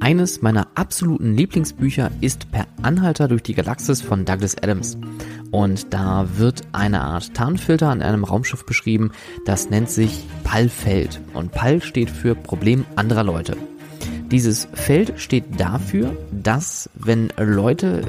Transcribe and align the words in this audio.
Eines 0.00 0.42
meiner 0.42 0.68
absoluten 0.74 1.34
Lieblingsbücher 1.34 2.10
ist 2.20 2.50
Per 2.52 2.66
Anhalter 2.82 3.28
durch 3.28 3.42
die 3.42 3.54
Galaxis 3.54 4.02
von 4.02 4.24
Douglas 4.24 4.56
Adams. 4.62 4.98
Und 5.50 5.94
da 5.94 6.26
wird 6.36 6.62
eine 6.72 7.00
Art 7.00 7.32
Tarnfilter 7.34 7.88
an 7.88 8.02
einem 8.02 8.24
Raumschiff 8.24 8.66
beschrieben, 8.66 9.12
das 9.46 9.70
nennt 9.70 9.88
sich 9.88 10.26
PAL-Feld. 10.44 11.20
Und 11.32 11.52
PAL 11.52 11.80
steht 11.82 12.10
für 12.10 12.34
Problem 12.34 12.84
anderer 12.96 13.24
Leute. 13.24 13.56
Dieses 14.30 14.68
Feld 14.74 15.14
steht 15.20 15.60
dafür, 15.60 16.16
dass 16.32 16.90
wenn 16.94 17.32
Leute 17.38 18.02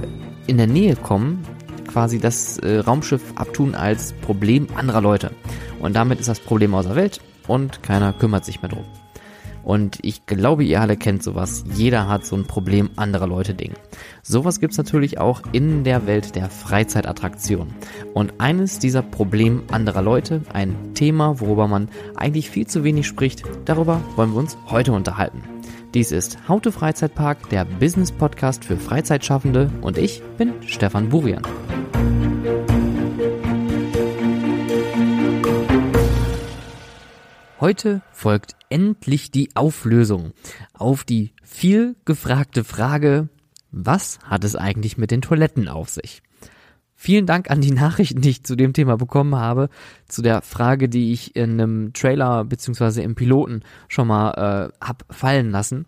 in 0.47 0.57
der 0.57 0.67
Nähe 0.67 0.95
kommen, 0.95 1.45
quasi 1.87 2.19
das 2.19 2.57
äh, 2.59 2.79
Raumschiff 2.79 3.21
abtun 3.35 3.75
als 3.75 4.13
Problem 4.13 4.67
anderer 4.75 5.01
Leute. 5.01 5.31
Und 5.79 5.95
damit 5.95 6.19
ist 6.19 6.27
das 6.27 6.39
Problem 6.39 6.73
außer 6.73 6.95
Welt 6.95 7.21
und 7.47 7.83
keiner 7.83 8.11
kümmert 8.11 8.43
sich 8.43 8.61
mehr 8.61 8.71
drum. 8.71 8.85
Und 9.65 9.97
ich 10.03 10.27
glaube, 10.27 10.63
ihr 10.63 10.79
alle 10.79 10.95
kennt 10.95 11.23
sowas. 11.23 11.65
Jeder 11.73 12.07
hat 12.07 12.23
so 12.23 12.35
ein 12.35 12.45
Problem 12.45 12.91
anderer 12.95 13.25
Leute 13.25 13.55
Ding. 13.55 13.73
Sowas 14.21 14.59
gibt's 14.59 14.77
natürlich 14.77 15.17
auch 15.19 15.41
in 15.51 15.83
der 15.83 16.05
Welt 16.05 16.35
der 16.35 16.51
Freizeitattraktion. 16.51 17.73
Und 18.13 18.33
eines 18.37 18.77
dieser 18.77 19.01
Problem 19.01 19.63
anderer 19.71 20.03
Leute, 20.03 20.41
ein 20.53 20.93
Thema, 20.93 21.39
worüber 21.39 21.67
man 21.67 21.89
eigentlich 22.15 22.51
viel 22.51 22.67
zu 22.67 22.83
wenig 22.83 23.07
spricht, 23.07 23.43
darüber 23.65 24.01
wollen 24.15 24.33
wir 24.33 24.39
uns 24.39 24.55
heute 24.69 24.93
unterhalten. 24.93 25.41
Dies 25.95 26.11
ist 26.11 26.37
Haute 26.47 26.71
Freizeitpark, 26.71 27.49
der 27.49 27.65
Business 27.65 28.11
Podcast 28.11 28.65
für 28.65 28.77
Freizeitschaffende 28.77 29.71
und 29.81 29.97
ich 29.97 30.21
bin 30.37 30.53
Stefan 30.61 31.09
Burian. 31.09 31.41
Heute 37.65 38.03
folgt 38.11 38.55
endlich 38.69 39.31
die 39.31 39.49
Auflösung 39.55 40.33
auf 40.75 41.03
die 41.03 41.33
viel 41.41 41.95
gefragte 42.05 42.63
Frage, 42.63 43.27
was 43.71 44.19
hat 44.23 44.43
es 44.43 44.55
eigentlich 44.55 44.99
mit 44.99 45.09
den 45.09 45.23
Toiletten 45.23 45.67
auf 45.67 45.89
sich? 45.89 46.21
Vielen 46.93 47.25
Dank 47.25 47.49
an 47.49 47.61
die 47.61 47.71
Nachrichten, 47.73 48.21
die 48.21 48.29
ich 48.29 48.43
zu 48.43 48.55
dem 48.55 48.73
Thema 48.73 48.97
bekommen 48.97 49.33
habe, 49.33 49.69
zu 50.07 50.21
der 50.21 50.43
Frage, 50.43 50.89
die 50.89 51.11
ich 51.11 51.35
in 51.35 51.53
einem 51.53 51.93
Trailer 51.93 52.45
beziehungsweise 52.45 53.01
im 53.01 53.15
Piloten 53.15 53.63
schon 53.87 54.09
mal 54.09 54.69
äh, 54.69 54.85
hab 54.85 55.03
fallen 55.09 55.49
lassen. 55.49 55.87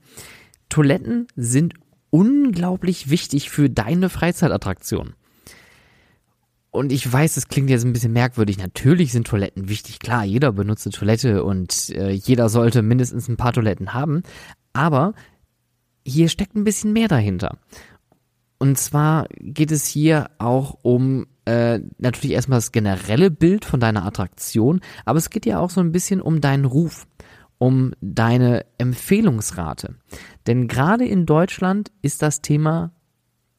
Toiletten 0.70 1.28
sind 1.36 1.76
unglaublich 2.10 3.12
wichtig 3.12 3.52
für 3.52 3.70
deine 3.70 4.10
Freizeitattraktion. 4.10 5.14
Und 6.72 6.92
ich 6.92 7.12
weiß, 7.12 7.38
es 7.38 7.48
klingt 7.48 7.70
jetzt 7.70 7.86
ein 7.86 7.94
bisschen 7.94 8.14
merkwürdig. 8.14 8.58
Natürlich 8.58 9.12
sind 9.12 9.28
Toiletten 9.28 9.70
wichtig. 9.70 10.00
Klar, 10.00 10.26
jeder 10.26 10.52
benutzt 10.52 10.86
eine 10.86 10.94
Toilette 10.94 11.44
und 11.44 11.90
äh, 11.90 12.12
jeder 12.12 12.50
sollte 12.50 12.82
mindestens 12.82 13.28
ein 13.28 13.38
paar 13.38 13.54
Toiletten 13.54 13.94
haben. 13.94 14.24
Aber 14.74 15.14
hier 16.06 16.30
steckt 16.30 16.56
ein 16.56 16.64
bisschen 16.64 16.94
mehr 16.94 17.08
dahinter. 17.08 17.58
Und 18.60 18.78
zwar 18.78 19.28
geht 19.40 19.72
es 19.72 19.86
hier 19.86 20.30
auch 20.40 20.78
um 20.82 21.28
äh, 21.46 21.80
natürlich 21.98 22.34
erstmal 22.34 22.58
das 22.58 22.72
generelle 22.72 23.32
Bild 23.32 23.66
von 23.66 23.80
deiner 23.80 24.06
Attraktion, 24.06 24.82
aber 25.06 25.18
es 25.18 25.30
geht 25.30 25.46
ja 25.46 25.60
auch 25.60 25.70
so 25.70 25.80
ein 25.80 25.92
bisschen 25.92 26.22
um 26.22 26.42
deinen 26.42 26.66
Ruf, 26.66 27.08
um 27.58 27.94
deine 28.02 28.66
Empfehlungsrate. 28.78 29.96
Denn 30.48 30.68
gerade 30.68 31.06
in 31.06 31.26
Deutschland 31.26 31.92
ist 32.02 32.22
das 32.22 32.42
Thema 32.42 32.92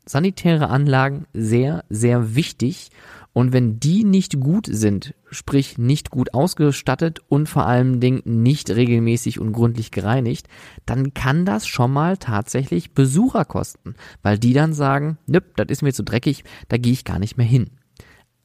sanitäre 0.09 0.69
Anlagen 0.69 1.27
sehr, 1.33 1.85
sehr 1.89 2.35
wichtig. 2.35 2.91
Und 3.33 3.53
wenn 3.53 3.79
die 3.79 4.03
nicht 4.05 4.41
gut 4.41 4.67
sind, 4.69 5.15
sprich 5.31 5.79
nicht 5.79 6.11
gut 6.11 6.35
ausgestattet 6.35 7.21
und 7.29 7.49
vor 7.49 7.67
allen 7.67 8.01
Dingen 8.01 8.23
nicht 8.25 8.71
regelmäßig 8.71 9.39
und 9.39 9.53
gründlich 9.53 9.91
gereinigt, 9.91 10.49
dann 10.87 11.15
kann 11.15 11.45
das 11.45 11.67
schon 11.67 11.93
mal 11.93 12.17
tatsächlich 12.17 12.95
Besucher 12.95 13.45
kosten, 13.45 13.95
weil 14.23 14.39
die 14.39 14.55
dann 14.55 14.73
sagen, 14.73 15.19
nüpp, 15.27 15.57
das 15.57 15.67
ist 15.69 15.83
mir 15.83 15.93
zu 15.93 16.03
dreckig, 16.03 16.43
da 16.69 16.79
gehe 16.79 16.93
ich 16.93 17.05
gar 17.05 17.19
nicht 17.19 17.37
mehr 17.37 17.47
hin. 17.47 17.71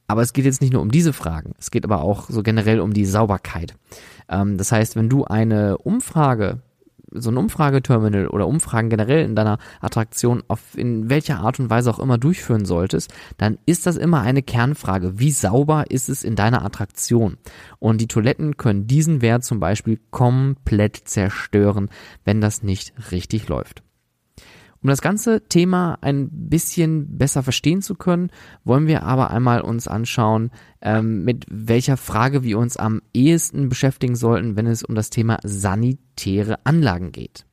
Aber 0.06 0.22
es 0.22 0.34
geht 0.34 0.44
jetzt 0.44 0.60
nicht 0.60 0.72
nur 0.72 0.82
um 0.82 0.90
diese 0.90 1.14
Fragen, 1.14 1.54
es 1.58 1.70
geht 1.70 1.84
aber 1.84 2.02
auch 2.02 2.28
so 2.28 2.42
generell 2.42 2.80
um 2.80 2.92
die 2.92 3.06
Sauberkeit. 3.06 3.74
Ähm, 4.28 4.58
das 4.58 4.70
heißt, 4.70 4.96
wenn 4.96 5.08
du 5.08 5.24
eine 5.24 5.78
Umfrage 5.78 6.60
so 7.14 7.30
ein 7.30 7.36
Umfrageterminal 7.36 8.28
oder 8.28 8.46
Umfragen 8.46 8.90
generell 8.90 9.24
in 9.24 9.34
deiner 9.34 9.58
Attraktion 9.80 10.42
auf 10.48 10.76
in 10.76 11.08
welcher 11.08 11.38
Art 11.38 11.58
und 11.60 11.70
Weise 11.70 11.90
auch 11.90 11.98
immer 11.98 12.18
durchführen 12.18 12.64
solltest, 12.64 13.12
dann 13.38 13.58
ist 13.66 13.86
das 13.86 13.96
immer 13.96 14.20
eine 14.20 14.42
Kernfrage. 14.42 15.18
Wie 15.18 15.30
sauber 15.30 15.90
ist 15.90 16.08
es 16.08 16.24
in 16.24 16.36
deiner 16.36 16.64
Attraktion? 16.64 17.38
Und 17.78 18.00
die 18.00 18.08
Toiletten 18.08 18.56
können 18.56 18.86
diesen 18.86 19.22
Wert 19.22 19.44
zum 19.44 19.60
Beispiel 19.60 20.00
komplett 20.10 20.96
zerstören, 21.04 21.88
wenn 22.24 22.40
das 22.40 22.62
nicht 22.62 22.92
richtig 23.10 23.48
läuft. 23.48 23.82
Um 24.84 24.90
das 24.90 25.00
ganze 25.00 25.48
Thema 25.48 25.96
ein 26.02 26.28
bisschen 26.30 27.16
besser 27.16 27.42
verstehen 27.42 27.80
zu 27.80 27.94
können, 27.94 28.30
wollen 28.64 28.86
wir 28.86 29.02
aber 29.04 29.30
einmal 29.30 29.62
uns 29.62 29.88
anschauen, 29.88 30.50
ähm, 30.82 31.24
mit 31.24 31.46
welcher 31.48 31.96
Frage 31.96 32.42
wir 32.42 32.58
uns 32.58 32.76
am 32.76 33.00
ehesten 33.14 33.70
beschäftigen 33.70 34.14
sollten, 34.14 34.56
wenn 34.56 34.66
es 34.66 34.82
um 34.82 34.94
das 34.94 35.08
Thema 35.08 35.38
sanitäre 35.42 36.66
Anlagen 36.66 37.12
geht. 37.12 37.46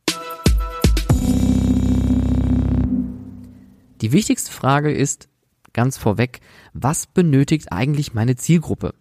Die 4.01 4.11
wichtigste 4.11 4.51
Frage 4.51 4.91
ist 4.91 5.29
ganz 5.71 5.97
vorweg, 5.97 6.41
was 6.73 7.07
benötigt 7.07 7.71
eigentlich 7.71 8.13
meine 8.13 8.35
Zielgruppe? 8.35 8.93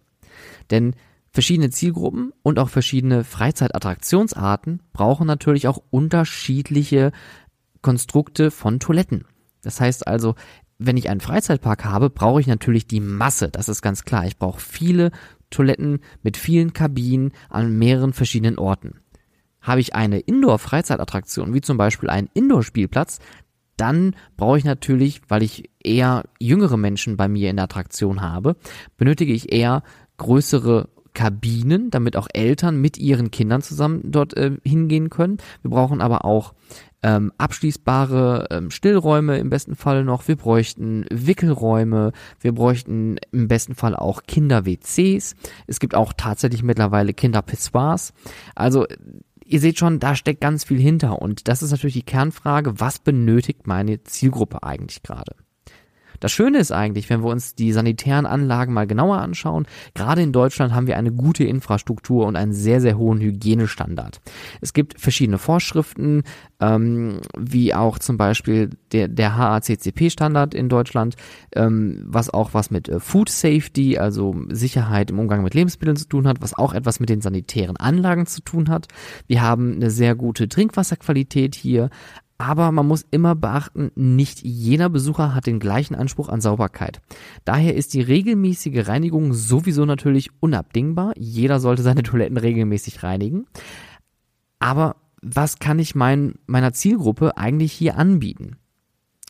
Denn 0.69 0.95
Verschiedene 1.33 1.69
Zielgruppen 1.69 2.33
und 2.43 2.59
auch 2.59 2.67
verschiedene 2.67 3.23
Freizeitattraktionsarten 3.23 4.81
brauchen 4.91 5.25
natürlich 5.25 5.65
auch 5.69 5.81
unterschiedliche 5.89 7.13
Konstrukte 7.81 8.51
von 8.51 8.79
Toiletten. 8.79 9.25
Das 9.61 9.79
heißt 9.79 10.07
also, 10.07 10.35
wenn 10.77 10.97
ich 10.97 11.09
einen 11.09 11.21
Freizeitpark 11.21 11.85
habe, 11.85 12.09
brauche 12.09 12.41
ich 12.41 12.47
natürlich 12.47 12.87
die 12.87 13.01
Masse. 13.01 13.49
Das 13.49 13.69
ist 13.69 13.81
ganz 13.81 14.03
klar. 14.03 14.25
Ich 14.25 14.37
brauche 14.37 14.59
viele 14.59 15.11
Toiletten 15.51 15.99
mit 16.23 16.37
vielen 16.37 16.73
Kabinen 16.73 17.33
an 17.49 17.77
mehreren 17.77 18.13
verschiedenen 18.13 18.57
Orten. 18.57 18.95
Habe 19.61 19.79
ich 19.79 19.93
eine 19.93 20.19
Indoor-Freizeitattraktion, 20.19 21.53
wie 21.53 21.61
zum 21.61 21.77
Beispiel 21.77 22.09
einen 22.09 22.29
Indoor-Spielplatz, 22.33 23.19
dann 23.77 24.15
brauche 24.37 24.57
ich 24.57 24.63
natürlich, 24.63 25.21
weil 25.27 25.43
ich 25.43 25.69
eher 25.83 26.25
jüngere 26.39 26.77
Menschen 26.77 27.17
bei 27.17 27.27
mir 27.27 27.49
in 27.49 27.55
der 27.55 27.65
Attraktion 27.65 28.21
habe, 28.21 28.55
benötige 28.97 29.33
ich 29.33 29.51
eher 29.51 29.83
größere 30.17 30.89
Kabinen, 31.13 31.89
damit 31.89 32.15
auch 32.15 32.27
Eltern 32.31 32.79
mit 32.79 32.97
ihren 32.97 33.31
Kindern 33.31 33.61
zusammen 33.61 34.01
dort 34.03 34.37
äh, 34.37 34.57
hingehen 34.63 35.09
können. 35.09 35.37
Wir 35.61 35.71
brauchen 35.71 35.99
aber 35.99 36.25
auch 36.25 36.53
ähm, 37.03 37.31
abschließbare 37.37 38.47
ähm, 38.51 38.71
Stillräume 38.71 39.37
im 39.37 39.49
besten 39.49 39.75
Fall 39.75 40.03
noch. 40.03 40.27
Wir 40.27 40.35
bräuchten 40.35 41.05
Wickelräume. 41.09 42.11
Wir 42.39 42.53
bräuchten 42.53 43.17
im 43.31 43.47
besten 43.47 43.75
Fall 43.75 43.95
auch 43.95 44.23
Kinder-WCs. 44.27 45.35
Es 45.67 45.79
gibt 45.79 45.95
auch 45.95 46.13
tatsächlich 46.13 46.63
mittlerweile 46.63 47.13
Kinder-Pissoirs. 47.13 48.13
Also 48.55 48.85
ihr 49.45 49.59
seht 49.59 49.77
schon, 49.77 49.99
da 49.99 50.15
steckt 50.15 50.41
ganz 50.41 50.63
viel 50.63 50.79
hinter. 50.79 51.21
Und 51.21 51.47
das 51.47 51.61
ist 51.61 51.71
natürlich 51.71 51.95
die 51.95 52.03
Kernfrage, 52.03 52.79
was 52.79 52.99
benötigt 52.99 53.67
meine 53.67 54.03
Zielgruppe 54.03 54.63
eigentlich 54.63 55.03
gerade? 55.03 55.35
Das 56.21 56.31
Schöne 56.31 56.59
ist 56.59 56.71
eigentlich, 56.71 57.09
wenn 57.09 57.23
wir 57.23 57.29
uns 57.29 57.55
die 57.55 57.73
sanitären 57.73 58.25
Anlagen 58.25 58.73
mal 58.73 58.87
genauer 58.87 59.17
anschauen, 59.17 59.65
gerade 59.93 60.21
in 60.21 60.31
Deutschland 60.31 60.73
haben 60.73 60.87
wir 60.87 60.95
eine 60.95 61.11
gute 61.11 61.43
Infrastruktur 61.43 62.25
und 62.25 62.37
einen 62.37 62.53
sehr, 62.53 62.79
sehr 62.79 62.97
hohen 62.97 63.19
Hygienestandard. 63.19 64.21
Es 64.61 64.71
gibt 64.71 65.01
verschiedene 65.01 65.39
Vorschriften, 65.39 66.23
ähm, 66.61 67.19
wie 67.37 67.73
auch 67.73 67.99
zum 67.99 68.17
Beispiel 68.17 68.69
der, 68.91 69.07
der 69.07 69.35
HACCP-Standard 69.35 70.53
in 70.53 70.69
Deutschland, 70.69 71.15
ähm, 71.55 72.03
was 72.05 72.29
auch 72.29 72.53
was 72.53 72.69
mit 72.69 72.87
äh, 72.87 72.99
Food 72.99 73.29
Safety, 73.29 73.97
also 73.97 74.35
Sicherheit 74.49 75.09
im 75.09 75.19
Umgang 75.19 75.41
mit 75.41 75.55
Lebensmitteln 75.55 75.97
zu 75.97 76.07
tun 76.07 76.27
hat, 76.27 76.41
was 76.41 76.55
auch 76.57 76.73
etwas 76.73 76.99
mit 76.99 77.09
den 77.09 77.21
sanitären 77.21 77.77
Anlagen 77.77 78.27
zu 78.27 78.41
tun 78.41 78.69
hat. 78.69 78.87
Wir 79.25 79.41
haben 79.41 79.73
eine 79.73 79.89
sehr 79.89 80.13
gute 80.13 80.47
Trinkwasserqualität 80.47 81.55
hier, 81.55 81.89
aber 82.41 82.71
man 82.71 82.87
muss 82.87 83.05
immer 83.11 83.35
beachten, 83.35 83.91
nicht 83.93 84.41
jeder 84.41 84.89
Besucher 84.89 85.35
hat 85.35 85.45
den 85.45 85.59
gleichen 85.59 85.93
Anspruch 85.93 86.27
an 86.27 86.41
Sauberkeit. 86.41 86.99
Daher 87.45 87.75
ist 87.75 87.93
die 87.93 88.01
regelmäßige 88.01 88.87
Reinigung 88.87 89.33
sowieso 89.33 89.85
natürlich 89.85 90.31
unabdingbar. 90.39 91.13
Jeder 91.17 91.59
sollte 91.59 91.83
seine 91.83 92.03
Toiletten 92.03 92.37
regelmäßig 92.37 93.03
reinigen. 93.03 93.45
Aber 94.57 94.95
was 95.21 95.59
kann 95.59 95.77
ich 95.77 95.93
mein, 95.93 96.33
meiner 96.47 96.73
Zielgruppe 96.73 97.37
eigentlich 97.37 97.73
hier 97.73 97.97
anbieten? 97.97 98.57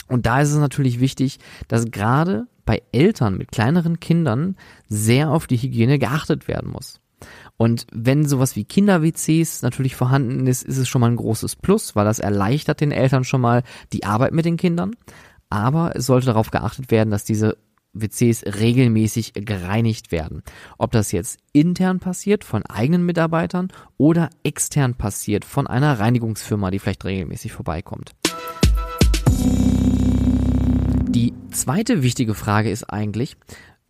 Und 0.08 0.26
da 0.26 0.40
ist 0.42 0.52
es 0.52 0.58
natürlich 0.58 1.02
wichtig, 1.02 1.40
dass 1.68 1.92
gerade 1.92 2.48
bei 2.66 2.82
Eltern 2.94 3.38
mit 3.38 3.52
kleineren 3.52 4.00
Kindern 4.00 4.56
sehr 4.88 5.32
auf 5.32 5.48
die 5.48 5.58
Hygiene 5.58 6.00
geachtet 6.00 6.48
werden 6.48 6.72
muss. 6.72 7.01
Und 7.62 7.86
wenn 7.92 8.28
sowas 8.28 8.56
wie 8.56 8.64
Kinder-WCs 8.64 9.62
natürlich 9.62 9.96
vorhanden 9.96 10.48
ist, 10.48 10.64
ist 10.64 10.80
es 10.80 10.90
schon 10.90 11.00
mal 11.00 11.12
ein 11.12 11.16
großes 11.16 11.58
Plus, 11.58 11.96
weil 11.96 12.06
das 12.06 12.18
erleichtert 12.18 12.82
den 12.82 12.92
Eltern 12.92 13.24
schon 13.24 13.40
mal 13.40 13.62
die 13.94 14.04
Arbeit 14.04 14.32
mit 14.32 14.46
den 14.46 14.58
Kindern. 14.58 14.96
Aber 15.52 15.96
es 15.96 16.08
sollte 16.08 16.26
darauf 16.26 16.50
geachtet 16.50 16.90
werden, 16.90 17.12
dass 17.12 17.24
diese 17.24 17.60
WCs 17.94 18.46
regelmäßig 18.60 19.34
gereinigt 19.34 20.12
werden. 20.12 20.42
Ob 20.80 20.90
das 20.90 21.12
jetzt 21.12 21.38
intern 21.54 22.00
passiert 22.00 22.44
von 22.44 22.66
eigenen 22.66 23.06
Mitarbeitern 23.06 23.68
oder 23.96 24.32
extern 24.42 24.96
passiert 24.96 25.46
von 25.46 25.68
einer 25.68 26.00
Reinigungsfirma, 26.00 26.72
die 26.72 26.80
vielleicht 26.80 27.06
regelmäßig 27.06 27.52
vorbeikommt. 27.54 28.14
Die 31.10 31.36
zweite 31.52 32.02
wichtige 32.02 32.34
Frage 32.34 32.72
ist 32.72 32.86
eigentlich, 32.86 33.38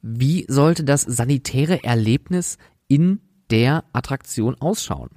wie 0.01 0.45
sollte 0.49 0.83
das 0.83 1.03
sanitäre 1.03 1.85
Erlebnis 1.85 2.57
in 2.89 3.21
der 3.51 3.83
Attraktion 3.93 4.55
ausschauen? 4.59 5.09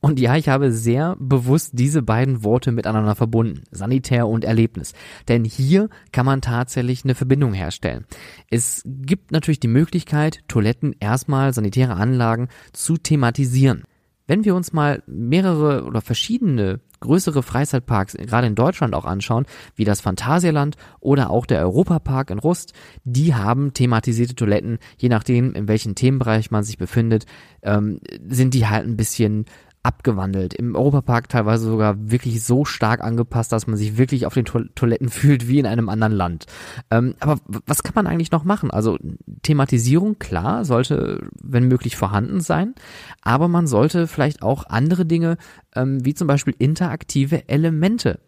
Und 0.00 0.20
ja, 0.20 0.36
ich 0.36 0.48
habe 0.48 0.70
sehr 0.72 1.16
bewusst 1.18 1.72
diese 1.74 2.02
beiden 2.02 2.44
Worte 2.44 2.70
miteinander 2.70 3.16
verbunden, 3.16 3.64
Sanitär 3.72 4.28
und 4.28 4.44
Erlebnis. 4.44 4.92
Denn 5.26 5.44
hier 5.44 5.88
kann 6.12 6.24
man 6.24 6.40
tatsächlich 6.40 7.02
eine 7.02 7.16
Verbindung 7.16 7.52
herstellen. 7.52 8.06
Es 8.48 8.82
gibt 8.86 9.32
natürlich 9.32 9.58
die 9.58 9.66
Möglichkeit, 9.66 10.40
Toiletten 10.46 10.94
erstmal 11.00 11.52
sanitäre 11.52 11.94
Anlagen 11.94 12.48
zu 12.72 12.96
thematisieren. 12.96 13.84
Wenn 14.28 14.44
wir 14.44 14.54
uns 14.54 14.72
mal 14.74 15.02
mehrere 15.06 15.84
oder 15.84 16.02
verschiedene 16.02 16.80
größere 17.00 17.42
Freizeitparks, 17.42 18.12
gerade 18.12 18.46
in 18.46 18.54
Deutschland 18.54 18.94
auch 18.94 19.06
anschauen, 19.06 19.46
wie 19.74 19.84
das 19.84 20.02
Phantasialand 20.02 20.76
oder 21.00 21.30
auch 21.30 21.46
der 21.46 21.60
Europapark 21.62 22.30
in 22.30 22.38
Rust, 22.38 22.74
die 23.04 23.34
haben 23.34 23.72
thematisierte 23.72 24.34
Toiletten, 24.34 24.78
je 24.98 25.08
nachdem, 25.08 25.54
in 25.54 25.66
welchem 25.66 25.94
Themenbereich 25.94 26.50
man 26.50 26.62
sich 26.62 26.76
befindet, 26.76 27.24
ähm, 27.62 28.00
sind 28.28 28.52
die 28.52 28.66
halt 28.66 28.86
ein 28.86 28.98
bisschen 28.98 29.46
abgewandelt. 29.82 30.54
Im 30.54 30.74
Europapark 30.74 31.28
teilweise 31.28 31.66
sogar 31.66 32.10
wirklich 32.10 32.44
so 32.44 32.64
stark 32.64 33.02
angepasst, 33.02 33.52
dass 33.52 33.66
man 33.66 33.76
sich 33.76 33.96
wirklich 33.96 34.26
auf 34.26 34.34
den 34.34 34.44
Toiletten 34.44 35.08
fühlt 35.08 35.48
wie 35.48 35.58
in 35.58 35.66
einem 35.66 35.88
anderen 35.88 36.12
Land. 36.12 36.46
Ähm, 36.90 37.14
aber 37.20 37.38
was 37.66 37.82
kann 37.82 37.94
man 37.94 38.06
eigentlich 38.06 38.30
noch 38.30 38.44
machen? 38.44 38.70
Also 38.70 38.98
Thematisierung, 39.42 40.18
klar, 40.18 40.64
sollte, 40.64 41.28
wenn 41.42 41.68
möglich, 41.68 41.96
vorhanden 41.96 42.40
sein. 42.40 42.74
Aber 43.22 43.48
man 43.48 43.66
sollte 43.66 44.06
vielleicht 44.06 44.42
auch 44.42 44.64
andere 44.68 45.06
Dinge, 45.06 45.36
ähm, 45.74 46.04
wie 46.04 46.14
zum 46.14 46.26
Beispiel 46.26 46.54
interaktive 46.58 47.48
Elemente 47.48 48.20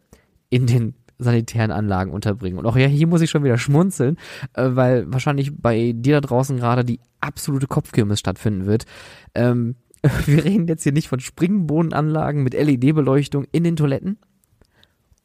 in 0.51 0.67
den 0.67 0.95
sanitären 1.21 1.71
Anlagen 1.71 2.11
unterbringen. 2.11 2.59
Und 2.59 2.67
auch 2.67 2.77
ja, 2.77 2.87
hier 2.87 3.07
muss 3.07 3.21
ich 3.21 3.31
schon 3.31 3.45
wieder 3.45 3.59
schmunzeln, 3.59 4.17
äh, 4.55 4.71
weil 4.71 5.13
wahrscheinlich 5.13 5.53
bei 5.57 5.93
dir 5.95 6.21
da 6.21 6.27
draußen 6.27 6.57
gerade 6.57 6.85
die 6.85 7.01
absolute 7.21 7.67
Kopfkirmes 7.67 8.19
stattfinden 8.19 8.67
wird. 8.67 8.87
Ähm, 9.35 9.77
wir 10.27 10.45
reden 10.45 10.67
jetzt 10.67 10.83
hier 10.83 10.93
nicht 10.93 11.09
von 11.09 11.21
Springbohnenanlagen 11.21 12.43
mit 12.43 12.55
LED-Beleuchtung 12.55 13.47
in 13.53 13.65
den 13.65 13.77
Toiletten, 13.77 14.19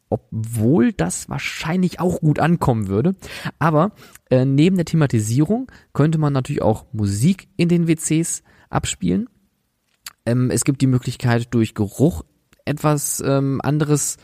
obwohl 0.09 0.91
das 0.91 1.29
wahrscheinlich 1.29 1.99
auch 1.99 2.19
gut 2.19 2.39
ankommen 2.39 2.87
würde. 2.87 3.15
Aber 3.59 3.91
äh, 4.29 4.45
neben 4.45 4.75
der 4.75 4.85
Thematisierung 4.85 5.71
könnte 5.93 6.17
man 6.17 6.33
natürlich 6.33 6.61
auch 6.61 6.85
Musik 6.91 7.47
in 7.57 7.69
den 7.69 7.87
WCs 7.87 8.43
abspielen. 8.69 9.29
Ähm, 10.25 10.51
es 10.51 10.65
gibt 10.65 10.81
die 10.81 10.87
Möglichkeit, 10.87 11.53
durch 11.53 11.73
Geruch 11.73 12.23
etwas 12.65 13.23
ähm, 13.25 13.61
anderes 13.63 14.17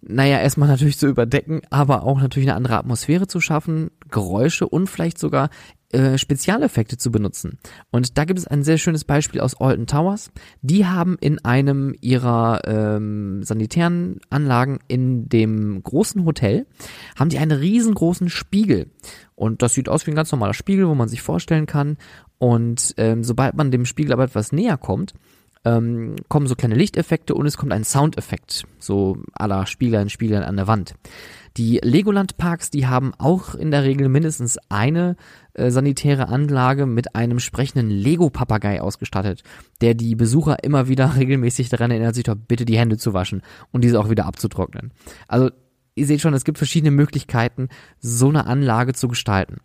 naja, 0.00 0.40
erstmal 0.40 0.68
natürlich 0.68 0.98
zu 0.98 1.08
überdecken, 1.08 1.62
aber 1.70 2.04
auch 2.04 2.20
natürlich 2.20 2.48
eine 2.48 2.56
andere 2.56 2.78
Atmosphäre 2.78 3.26
zu 3.26 3.40
schaffen, 3.40 3.90
Geräusche 4.10 4.68
und 4.68 4.86
vielleicht 4.88 5.18
sogar 5.18 5.50
äh, 5.90 6.18
Spezialeffekte 6.18 6.98
zu 6.98 7.10
benutzen. 7.10 7.58
Und 7.90 8.18
da 8.18 8.24
gibt 8.24 8.38
es 8.38 8.46
ein 8.46 8.62
sehr 8.62 8.78
schönes 8.78 9.04
Beispiel 9.04 9.40
aus 9.40 9.58
Alton 9.58 9.86
Towers. 9.86 10.30
Die 10.60 10.86
haben 10.86 11.16
in 11.20 11.44
einem 11.44 11.94
ihrer 12.00 12.60
ähm, 12.66 13.42
sanitären 13.42 14.20
Anlagen 14.30 14.80
in 14.86 15.28
dem 15.28 15.82
großen 15.82 16.24
Hotel, 16.24 16.66
haben 17.18 17.30
die 17.30 17.38
einen 17.38 17.58
riesengroßen 17.58 18.28
Spiegel. 18.28 18.90
Und 19.34 19.62
das 19.62 19.74
sieht 19.74 19.88
aus 19.88 20.06
wie 20.06 20.10
ein 20.10 20.16
ganz 20.16 20.30
normaler 20.30 20.54
Spiegel, 20.54 20.88
wo 20.88 20.94
man 20.94 21.08
sich 21.08 21.22
vorstellen 21.22 21.66
kann. 21.66 21.96
Und 22.38 22.94
ähm, 22.98 23.24
sobald 23.24 23.56
man 23.56 23.70
dem 23.70 23.84
Spiegel 23.84 24.12
aber 24.12 24.24
etwas 24.24 24.52
näher 24.52 24.76
kommt, 24.76 25.14
ähm, 25.64 26.16
kommen 26.28 26.46
so 26.46 26.54
kleine 26.54 26.74
Lichteffekte 26.74 27.34
und 27.34 27.46
es 27.46 27.56
kommt 27.56 27.72
ein 27.72 27.84
Soundeffekt, 27.84 28.64
so 28.78 29.18
aller 29.32 29.66
Spieler 29.66 30.00
in 30.00 30.08
Spielern 30.08 30.42
an 30.42 30.56
der 30.56 30.66
Wand. 30.66 30.94
Die 31.56 31.80
Legoland-Parks, 31.82 32.70
die 32.70 32.86
haben 32.86 33.12
auch 33.18 33.54
in 33.54 33.70
der 33.72 33.82
Regel 33.82 34.08
mindestens 34.08 34.58
eine 34.68 35.16
äh, 35.54 35.70
sanitäre 35.70 36.28
Anlage 36.28 36.86
mit 36.86 37.16
einem 37.16 37.40
sprechenden 37.40 37.90
Lego-Papagei 37.90 38.80
ausgestattet, 38.80 39.42
der 39.80 39.94
die 39.94 40.14
Besucher 40.14 40.62
immer 40.62 40.86
wieder 40.86 41.14
regelmäßig 41.16 41.68
daran 41.68 41.90
erinnert, 41.90 42.14
sich 42.14 42.24
doch 42.24 42.36
bitte 42.36 42.64
die 42.64 42.78
Hände 42.78 42.96
zu 42.96 43.12
waschen 43.12 43.42
und 43.72 43.82
diese 43.82 43.98
auch 43.98 44.10
wieder 44.10 44.26
abzutrocknen. 44.26 44.92
Also 45.26 45.50
ihr 45.96 46.06
seht 46.06 46.20
schon, 46.20 46.34
es 46.34 46.44
gibt 46.44 46.58
verschiedene 46.58 46.92
Möglichkeiten, 46.92 47.68
so 47.98 48.28
eine 48.28 48.46
Anlage 48.46 48.94
zu 48.94 49.08
gestalten. 49.08 49.58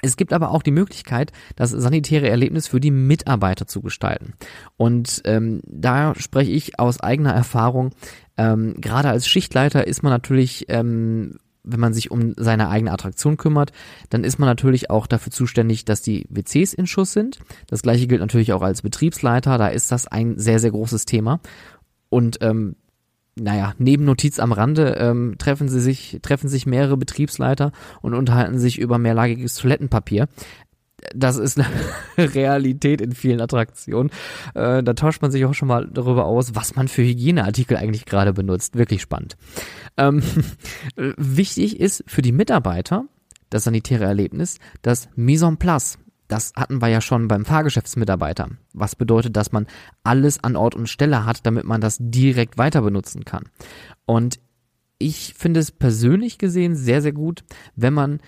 Es 0.00 0.16
gibt 0.16 0.32
aber 0.32 0.50
auch 0.50 0.62
die 0.62 0.70
Möglichkeit, 0.70 1.32
das 1.54 1.70
sanitäre 1.70 2.28
Erlebnis 2.28 2.66
für 2.66 2.80
die 2.80 2.90
Mitarbeiter 2.90 3.66
zu 3.66 3.82
gestalten. 3.82 4.32
Und 4.76 5.20
ähm, 5.24 5.60
da 5.66 6.14
spreche 6.14 6.50
ich 6.50 6.78
aus 6.78 7.00
eigener 7.00 7.32
Erfahrung. 7.32 7.90
Ähm, 8.38 8.80
gerade 8.80 9.10
als 9.10 9.28
Schichtleiter 9.28 9.86
ist 9.86 10.02
man 10.02 10.12
natürlich, 10.12 10.66
ähm, 10.68 11.38
wenn 11.62 11.80
man 11.80 11.92
sich 11.92 12.10
um 12.10 12.34
seine 12.36 12.70
eigene 12.70 12.90
Attraktion 12.90 13.36
kümmert, 13.36 13.72
dann 14.08 14.24
ist 14.24 14.38
man 14.38 14.48
natürlich 14.48 14.90
auch 14.90 15.06
dafür 15.06 15.30
zuständig, 15.30 15.84
dass 15.84 16.02
die 16.02 16.26
WCs 16.30 16.72
in 16.72 16.86
Schuss 16.86 17.12
sind. 17.12 17.38
Das 17.66 17.82
gleiche 17.82 18.06
gilt 18.06 18.20
natürlich 18.20 18.52
auch 18.52 18.62
als 18.62 18.82
Betriebsleiter. 18.82 19.58
Da 19.58 19.68
ist 19.68 19.92
das 19.92 20.06
ein 20.06 20.38
sehr, 20.38 20.58
sehr 20.58 20.70
großes 20.70 21.04
Thema. 21.04 21.40
Und 22.08 22.38
ähm, 22.40 22.76
naja, 23.34 23.74
neben 23.78 24.04
Notiz 24.04 24.38
am 24.38 24.52
Rande 24.52 24.96
ähm, 24.98 25.36
treffen 25.38 25.68
sie 25.68 25.80
sich, 25.80 26.18
treffen 26.22 26.48
sich 26.48 26.66
mehrere 26.66 26.96
Betriebsleiter 26.96 27.72
und 28.02 28.14
unterhalten 28.14 28.58
sich 28.58 28.78
über 28.78 28.98
mehrlagiges 28.98 29.54
Toilettenpapier. 29.54 30.28
Das 31.14 31.36
ist 31.36 31.58
eine 31.58 31.66
Realität 32.34 33.00
in 33.00 33.12
vielen 33.12 33.40
Attraktionen. 33.40 34.10
Äh, 34.54 34.82
da 34.82 34.94
tauscht 34.94 35.22
man 35.22 35.30
sich 35.30 35.44
auch 35.46 35.54
schon 35.54 35.68
mal 35.68 35.88
darüber 35.90 36.26
aus, 36.26 36.54
was 36.54 36.76
man 36.76 36.88
für 36.88 37.02
Hygieneartikel 37.02 37.76
eigentlich 37.76 38.04
gerade 38.04 38.32
benutzt. 38.32 38.76
Wirklich 38.76 39.02
spannend. 39.02 39.36
Ähm, 39.96 40.22
wichtig 40.96 41.80
ist 41.80 42.04
für 42.06 42.22
die 42.22 42.32
Mitarbeiter, 42.32 43.06
das 43.50 43.64
sanitäre 43.64 44.04
Erlebnis, 44.04 44.58
das 44.82 45.08
Mise 45.16 45.46
en 45.46 45.56
place. 45.56 45.98
Das 46.32 46.54
hatten 46.56 46.80
wir 46.80 46.88
ja 46.88 47.02
schon 47.02 47.28
beim 47.28 47.44
Fahrgeschäftsmitarbeiter. 47.44 48.48
Was 48.72 48.96
bedeutet, 48.96 49.36
dass 49.36 49.52
man 49.52 49.66
alles 50.02 50.42
an 50.42 50.56
Ort 50.56 50.74
und 50.74 50.88
Stelle 50.88 51.26
hat, 51.26 51.44
damit 51.44 51.64
man 51.64 51.82
das 51.82 51.98
direkt 52.00 52.56
weiter 52.56 52.80
benutzen 52.80 53.26
kann. 53.26 53.50
Und 54.06 54.40
ich 54.96 55.34
finde 55.36 55.60
es 55.60 55.70
persönlich 55.70 56.38
gesehen 56.38 56.74
sehr, 56.74 57.02
sehr 57.02 57.12
gut, 57.12 57.44
wenn 57.76 57.92
man 57.92 58.20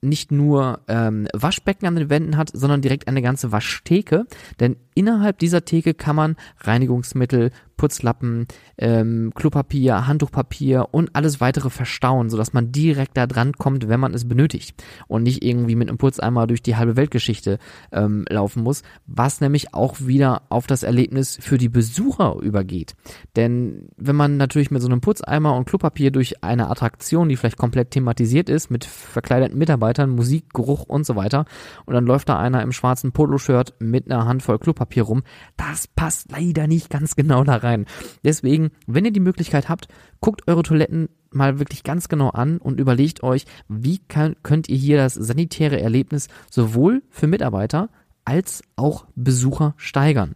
nicht 0.00 0.32
nur 0.32 0.80
ähm, 0.88 1.28
Waschbecken 1.34 1.86
an 1.86 1.96
den 1.96 2.08
Wänden 2.08 2.38
hat, 2.38 2.50
sondern 2.54 2.80
direkt 2.80 3.06
eine 3.06 3.20
ganze 3.20 3.52
Waschtheke. 3.52 4.26
Denn 4.58 4.76
innerhalb 4.94 5.38
dieser 5.38 5.66
Theke 5.66 5.92
kann 5.92 6.16
man 6.16 6.36
Reinigungsmittel, 6.60 7.50
Putzlappen, 7.82 8.46
ähm, 8.78 9.32
Klopapier, 9.34 10.06
Handtuchpapier 10.06 10.86
und 10.92 11.16
alles 11.16 11.40
weitere 11.40 11.68
verstauen, 11.68 12.30
sodass 12.30 12.52
man 12.52 12.70
direkt 12.70 13.16
da 13.16 13.26
dran 13.26 13.54
kommt, 13.54 13.88
wenn 13.88 13.98
man 13.98 14.14
es 14.14 14.28
benötigt 14.28 14.80
und 15.08 15.24
nicht 15.24 15.44
irgendwie 15.44 15.74
mit 15.74 15.88
einem 15.88 15.98
Putzeimer 15.98 16.46
durch 16.46 16.62
die 16.62 16.76
halbe 16.76 16.94
Weltgeschichte 16.94 17.58
ähm, 17.90 18.24
laufen 18.28 18.62
muss, 18.62 18.84
was 19.08 19.40
nämlich 19.40 19.74
auch 19.74 19.96
wieder 19.98 20.42
auf 20.48 20.68
das 20.68 20.84
Erlebnis 20.84 21.36
für 21.40 21.58
die 21.58 21.68
Besucher 21.68 22.36
übergeht. 22.40 22.94
Denn 23.34 23.88
wenn 23.96 24.14
man 24.14 24.36
natürlich 24.36 24.70
mit 24.70 24.80
so 24.80 24.86
einem 24.86 25.00
Putzeimer 25.00 25.56
und 25.56 25.64
Klopapier 25.64 26.12
durch 26.12 26.44
eine 26.44 26.70
Attraktion, 26.70 27.28
die 27.28 27.36
vielleicht 27.36 27.58
komplett 27.58 27.90
thematisiert 27.90 28.48
ist, 28.48 28.70
mit 28.70 28.84
verkleideten 28.84 29.58
Mitarbeitern, 29.58 30.10
Musik, 30.10 30.54
Geruch 30.54 30.84
und 30.84 31.04
so 31.04 31.16
weiter, 31.16 31.46
und 31.84 31.94
dann 31.94 32.06
läuft 32.06 32.28
da 32.28 32.38
einer 32.38 32.62
im 32.62 32.70
schwarzen 32.70 33.10
Poloshirt 33.10 33.74
mit 33.80 34.08
einer 34.08 34.24
Handvoll 34.24 34.60
Klopapier 34.60 35.02
rum, 35.02 35.24
das 35.56 35.88
passt 35.88 36.30
leider 36.30 36.68
nicht 36.68 36.88
ganz 36.88 37.16
genau 37.16 37.42
da 37.42 37.56
rein 37.56 37.71
rein. 37.72 37.86
Deswegen, 38.24 38.70
wenn 38.86 39.04
ihr 39.04 39.12
die 39.12 39.20
Möglichkeit 39.20 39.68
habt, 39.68 39.88
guckt 40.20 40.46
eure 40.48 40.62
Toiletten 40.62 41.08
mal 41.30 41.58
wirklich 41.58 41.82
ganz 41.82 42.08
genau 42.08 42.30
an 42.30 42.58
und 42.58 42.80
überlegt 42.80 43.22
euch, 43.22 43.46
wie 43.68 43.98
kann, 43.98 44.36
könnt 44.42 44.68
ihr 44.68 44.76
hier 44.76 44.96
das 44.98 45.14
sanitäre 45.14 45.80
Erlebnis 45.80 46.28
sowohl 46.50 47.02
für 47.10 47.26
Mitarbeiter 47.26 47.88
als 48.24 48.62
auch 48.76 49.06
Besucher 49.14 49.74
steigern. 49.76 50.34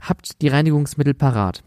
Habt 0.00 0.40
die 0.42 0.48
Reinigungsmittel 0.48 1.14
parat. 1.14 1.62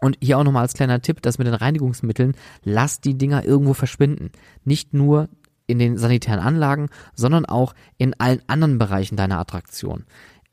Und 0.00 0.16
hier 0.20 0.38
auch 0.38 0.44
nochmal 0.44 0.62
als 0.62 0.74
kleiner 0.74 1.02
Tipp, 1.02 1.22
das 1.22 1.38
mit 1.38 1.46
den 1.48 1.54
Reinigungsmitteln, 1.54 2.36
lasst 2.62 3.04
die 3.04 3.18
Dinger 3.18 3.44
irgendwo 3.44 3.74
verschwinden. 3.74 4.30
Nicht 4.64 4.94
nur 4.94 5.28
in 5.66 5.78
den 5.78 5.98
sanitären 5.98 6.40
Anlagen, 6.40 6.88
sondern 7.14 7.44
auch 7.44 7.74
in 7.98 8.14
allen 8.18 8.42
anderen 8.46 8.78
Bereichen 8.78 9.16
deiner 9.16 9.38
Attraktion. 9.38 10.04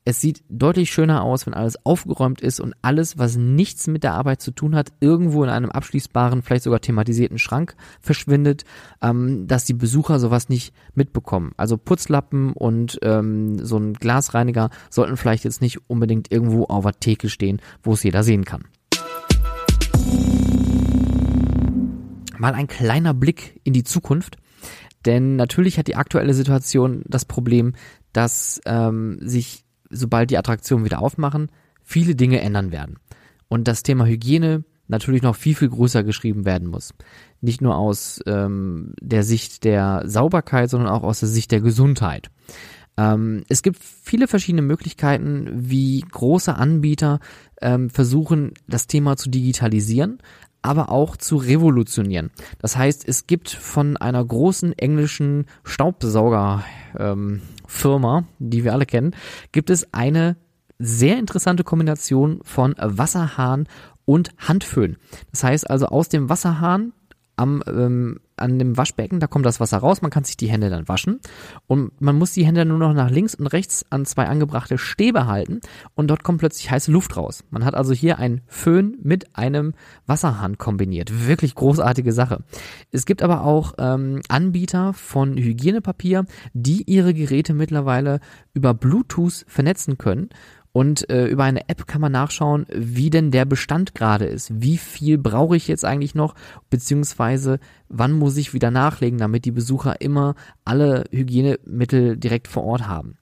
Es 0.08 0.20
sieht 0.20 0.44
deutlich 0.48 0.92
schöner 0.92 1.24
aus, 1.24 1.46
wenn 1.46 1.54
alles 1.54 1.84
aufgeräumt 1.84 2.40
ist 2.40 2.60
und 2.60 2.74
alles, 2.80 3.18
was 3.18 3.34
nichts 3.34 3.88
mit 3.88 4.04
der 4.04 4.14
Arbeit 4.14 4.40
zu 4.40 4.52
tun 4.52 4.76
hat, 4.76 4.92
irgendwo 5.00 5.42
in 5.42 5.50
einem 5.50 5.72
abschließbaren, 5.72 6.42
vielleicht 6.42 6.62
sogar 6.62 6.80
thematisierten 6.80 7.40
Schrank 7.40 7.74
verschwindet, 8.00 8.62
ähm, 9.02 9.48
dass 9.48 9.64
die 9.64 9.74
Besucher 9.74 10.20
sowas 10.20 10.48
nicht 10.48 10.72
mitbekommen. 10.94 11.54
Also 11.56 11.76
Putzlappen 11.76 12.52
und 12.52 13.00
ähm, 13.02 13.58
so 13.58 13.78
ein 13.78 13.94
Glasreiniger 13.94 14.70
sollten 14.90 15.16
vielleicht 15.16 15.42
jetzt 15.42 15.60
nicht 15.60 15.90
unbedingt 15.90 16.30
irgendwo 16.30 16.66
auf 16.66 16.84
der 16.84 17.00
Theke 17.00 17.28
stehen, 17.28 17.60
wo 17.82 17.94
es 17.94 18.04
jeder 18.04 18.22
sehen 18.22 18.44
kann. 18.44 18.66
Mal 22.38 22.54
ein 22.54 22.68
kleiner 22.68 23.12
Blick 23.12 23.60
in 23.64 23.72
die 23.72 23.82
Zukunft. 23.82 24.36
Denn 25.04 25.36
natürlich 25.36 25.78
hat 25.78 25.86
die 25.86 25.96
aktuelle 25.96 26.34
Situation 26.34 27.02
das 27.06 27.24
Problem, 27.24 27.74
dass 28.12 28.60
ähm, 28.66 29.18
sich, 29.20 29.65
sobald 29.90 30.30
die 30.30 30.38
Attraktionen 30.38 30.84
wieder 30.84 31.00
aufmachen, 31.00 31.50
viele 31.82 32.14
Dinge 32.14 32.40
ändern 32.40 32.72
werden. 32.72 32.98
Und 33.48 33.68
das 33.68 33.82
Thema 33.82 34.06
Hygiene 34.06 34.64
natürlich 34.88 35.22
noch 35.22 35.36
viel, 35.36 35.54
viel 35.54 35.68
größer 35.68 36.04
geschrieben 36.04 36.44
werden 36.44 36.68
muss. 36.68 36.94
Nicht 37.40 37.60
nur 37.60 37.76
aus 37.76 38.20
ähm, 38.26 38.92
der 39.00 39.22
Sicht 39.22 39.64
der 39.64 40.02
Sauberkeit, 40.04 40.70
sondern 40.70 40.90
auch 40.90 41.02
aus 41.02 41.20
der 41.20 41.28
Sicht 41.28 41.50
der 41.52 41.60
Gesundheit. 41.60 42.30
Ähm, 42.96 43.44
es 43.48 43.62
gibt 43.62 43.78
viele 43.82 44.26
verschiedene 44.26 44.62
Möglichkeiten, 44.62 45.50
wie 45.52 46.00
große 46.00 46.54
Anbieter 46.54 47.20
ähm, 47.60 47.90
versuchen, 47.90 48.52
das 48.68 48.86
Thema 48.86 49.16
zu 49.16 49.28
digitalisieren, 49.28 50.18
aber 50.66 50.90
auch 50.90 51.16
zu 51.16 51.36
revolutionieren. 51.36 52.30
Das 52.60 52.76
heißt, 52.76 53.08
es 53.08 53.26
gibt 53.26 53.50
von 53.50 53.96
einer 53.96 54.24
großen 54.24 54.78
englischen 54.78 55.46
Staubsaugerfirma, 55.64 58.18
ähm, 58.18 58.24
die 58.38 58.64
wir 58.64 58.72
alle 58.72 58.86
kennen, 58.86 59.14
gibt 59.52 59.70
es 59.70 59.92
eine 59.94 60.36
sehr 60.78 61.18
interessante 61.18 61.64
Kombination 61.64 62.40
von 62.42 62.74
Wasserhahn 62.78 63.66
und 64.04 64.30
Handföhn. 64.38 64.96
Das 65.30 65.44
heißt 65.44 65.70
also 65.70 65.86
aus 65.86 66.08
dem 66.08 66.28
Wasserhahn 66.28 66.92
am 67.36 67.62
ähm, 67.66 68.18
an 68.36 68.58
dem 68.58 68.76
Waschbecken, 68.76 69.18
da 69.18 69.26
kommt 69.26 69.46
das 69.46 69.60
Wasser 69.60 69.78
raus, 69.78 70.02
man 70.02 70.10
kann 70.10 70.24
sich 70.24 70.36
die 70.36 70.48
Hände 70.48 70.68
dann 70.68 70.88
waschen 70.88 71.20
und 71.66 71.98
man 72.00 72.16
muss 72.16 72.32
die 72.32 72.44
Hände 72.44 72.64
nur 72.64 72.78
noch 72.78 72.92
nach 72.92 73.10
links 73.10 73.34
und 73.34 73.46
rechts 73.46 73.86
an 73.90 74.04
zwei 74.04 74.26
angebrachte 74.26 74.78
Stäbe 74.78 75.26
halten 75.26 75.60
und 75.94 76.08
dort 76.08 76.22
kommt 76.22 76.38
plötzlich 76.38 76.70
heiße 76.70 76.92
Luft 76.92 77.16
raus. 77.16 77.44
Man 77.50 77.64
hat 77.64 77.74
also 77.74 77.94
hier 77.94 78.18
einen 78.18 78.42
Föhn 78.46 78.98
mit 79.02 79.36
einem 79.36 79.72
Wasserhahn 80.06 80.58
kombiniert. 80.58 81.26
Wirklich 81.26 81.54
großartige 81.54 82.12
Sache. 82.12 82.44
Es 82.92 83.06
gibt 83.06 83.22
aber 83.22 83.42
auch 83.42 83.74
ähm, 83.78 84.20
Anbieter 84.28 84.92
von 84.92 85.36
Hygienepapier, 85.36 86.26
die 86.52 86.82
ihre 86.82 87.14
Geräte 87.14 87.54
mittlerweile 87.54 88.20
über 88.52 88.74
Bluetooth 88.74 89.44
vernetzen 89.48 89.96
können 89.96 90.28
und 90.76 91.08
äh, 91.08 91.24
über 91.24 91.44
eine 91.44 91.70
App 91.70 91.86
kann 91.86 92.02
man 92.02 92.12
nachschauen, 92.12 92.66
wie 92.70 93.08
denn 93.08 93.30
der 93.30 93.46
Bestand 93.46 93.94
gerade 93.94 94.26
ist. 94.26 94.60
Wie 94.60 94.76
viel 94.76 95.16
brauche 95.16 95.56
ich 95.56 95.68
jetzt 95.68 95.86
eigentlich 95.86 96.14
noch, 96.14 96.34
beziehungsweise 96.68 97.60
wann 97.88 98.12
muss 98.12 98.36
ich 98.36 98.52
wieder 98.52 98.70
nachlegen, 98.70 99.18
damit 99.18 99.46
die 99.46 99.52
Besucher 99.52 100.02
immer 100.02 100.34
alle 100.66 101.04
Hygienemittel 101.10 102.18
direkt 102.18 102.46
vor 102.46 102.64
Ort 102.64 102.86
haben. 102.86 103.16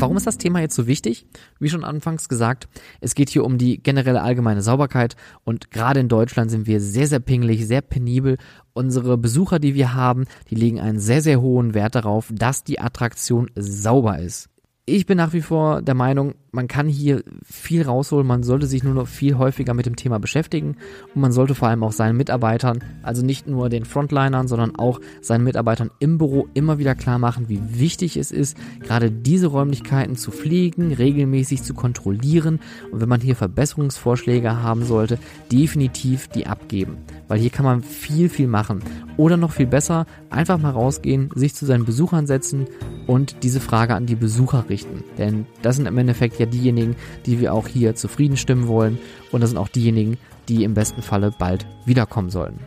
Warum 0.00 0.16
ist 0.16 0.26
das 0.26 0.38
Thema 0.38 0.60
jetzt 0.60 0.74
so 0.74 0.86
wichtig? 0.86 1.26
Wie 1.58 1.68
schon 1.68 1.84
anfangs 1.84 2.30
gesagt, 2.30 2.68
es 3.02 3.14
geht 3.14 3.28
hier 3.28 3.44
um 3.44 3.58
die 3.58 3.82
generelle 3.82 4.22
allgemeine 4.22 4.62
Sauberkeit 4.62 5.14
und 5.44 5.70
gerade 5.70 6.00
in 6.00 6.08
Deutschland 6.08 6.50
sind 6.50 6.66
wir 6.66 6.80
sehr, 6.80 7.06
sehr 7.06 7.20
pingelig, 7.20 7.66
sehr 7.66 7.82
penibel. 7.82 8.38
Unsere 8.72 9.18
Besucher, 9.18 9.58
die 9.58 9.74
wir 9.74 9.92
haben, 9.92 10.24
die 10.48 10.54
legen 10.54 10.80
einen 10.80 11.00
sehr, 11.00 11.20
sehr 11.20 11.42
hohen 11.42 11.74
Wert 11.74 11.96
darauf, 11.96 12.30
dass 12.32 12.64
die 12.64 12.80
Attraktion 12.80 13.50
sauber 13.54 14.18
ist 14.18 14.48
ich 14.86 15.06
bin 15.06 15.18
nach 15.18 15.32
wie 15.32 15.42
vor 15.42 15.82
der 15.82 15.94
Meinung, 15.94 16.34
man 16.52 16.66
kann 16.66 16.88
hier 16.88 17.22
viel 17.44 17.82
rausholen, 17.82 18.26
man 18.26 18.42
sollte 18.42 18.66
sich 18.66 18.82
nur 18.82 18.94
noch 18.94 19.06
viel 19.06 19.38
häufiger 19.38 19.72
mit 19.72 19.86
dem 19.86 19.94
Thema 19.94 20.18
beschäftigen. 20.18 20.76
Und 21.14 21.20
man 21.20 21.30
sollte 21.30 21.54
vor 21.54 21.68
allem 21.68 21.84
auch 21.84 21.92
seinen 21.92 22.16
Mitarbeitern, 22.16 22.82
also 23.02 23.24
nicht 23.24 23.46
nur 23.46 23.68
den 23.68 23.84
Frontlinern, 23.84 24.48
sondern 24.48 24.74
auch 24.74 25.00
seinen 25.20 25.44
Mitarbeitern 25.44 25.90
im 26.00 26.18
Büro 26.18 26.48
immer 26.54 26.78
wieder 26.78 26.96
klar 26.96 27.20
machen, 27.20 27.48
wie 27.48 27.60
wichtig 27.78 28.16
es 28.16 28.32
ist, 28.32 28.56
gerade 28.80 29.12
diese 29.12 29.46
Räumlichkeiten 29.46 30.16
zu 30.16 30.32
pflegen, 30.32 30.92
regelmäßig 30.92 31.62
zu 31.62 31.74
kontrollieren. 31.74 32.58
Und 32.90 33.00
wenn 33.00 33.08
man 33.08 33.20
hier 33.20 33.36
Verbesserungsvorschläge 33.36 34.60
haben 34.62 34.84
sollte, 34.84 35.18
definitiv 35.52 36.26
die 36.28 36.46
abgeben, 36.46 36.96
weil 37.28 37.38
hier 37.38 37.50
kann 37.50 37.64
man 37.64 37.82
viel, 37.82 38.28
viel 38.28 38.48
machen. 38.48 38.80
Oder 39.16 39.36
noch 39.36 39.52
viel 39.52 39.66
besser, 39.66 40.06
einfach 40.30 40.58
mal 40.58 40.70
rausgehen, 40.70 41.30
sich 41.34 41.54
zu 41.54 41.64
seinen 41.66 41.84
Besuchern 41.84 42.26
setzen 42.26 42.66
und 43.10 43.42
diese 43.42 43.58
Frage 43.58 43.96
an 43.96 44.06
die 44.06 44.14
Besucher 44.14 44.66
richten. 44.68 45.02
Denn 45.18 45.44
das 45.62 45.74
sind 45.74 45.86
im 45.86 45.98
Endeffekt 45.98 46.38
ja 46.38 46.46
diejenigen, 46.46 46.94
die 47.26 47.40
wir 47.40 47.52
auch 47.52 47.66
hier 47.66 47.96
zufrieden 47.96 48.36
stimmen 48.36 48.68
wollen 48.68 48.98
und 49.32 49.40
das 49.40 49.50
sind 49.50 49.58
auch 49.58 49.66
diejenigen, 49.66 50.16
die 50.48 50.62
im 50.62 50.74
besten 50.74 51.02
Falle 51.02 51.34
bald 51.36 51.66
wiederkommen 51.84 52.30
sollen. 52.30 52.60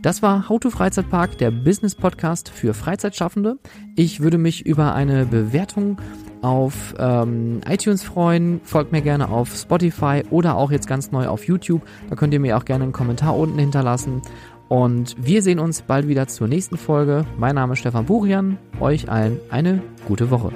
Das 0.00 0.22
war 0.22 0.48
How 0.48 0.58
to 0.58 0.70
Freizeitpark, 0.70 1.36
der 1.36 1.50
Business 1.50 1.94
Podcast 1.94 2.48
für 2.48 2.72
Freizeitschaffende. 2.72 3.58
Ich 3.94 4.20
würde 4.20 4.38
mich 4.38 4.64
über 4.64 4.94
eine 4.94 5.26
Bewertung 5.26 5.98
auf 6.40 6.94
ähm, 6.98 7.60
iTunes 7.68 8.02
freuen. 8.02 8.60
Folgt 8.64 8.90
mir 8.90 9.02
gerne 9.02 9.28
auf 9.28 9.54
Spotify 9.54 10.24
oder 10.30 10.56
auch 10.56 10.72
jetzt 10.72 10.88
ganz 10.88 11.12
neu 11.12 11.28
auf 11.28 11.46
YouTube. 11.46 11.82
Da 12.10 12.16
könnt 12.16 12.34
ihr 12.34 12.40
mir 12.40 12.56
auch 12.56 12.64
gerne 12.64 12.84
einen 12.84 12.92
Kommentar 12.92 13.36
unten 13.36 13.58
hinterlassen. 13.58 14.22
Und 14.72 15.16
wir 15.18 15.42
sehen 15.42 15.58
uns 15.58 15.82
bald 15.82 16.08
wieder 16.08 16.28
zur 16.28 16.48
nächsten 16.48 16.78
Folge. 16.78 17.26
Mein 17.36 17.56
Name 17.56 17.74
ist 17.74 17.80
Stefan 17.80 18.06
Burian. 18.06 18.56
Euch 18.80 19.10
allen 19.10 19.38
eine 19.50 19.82
gute 20.08 20.30
Woche. 20.30 20.50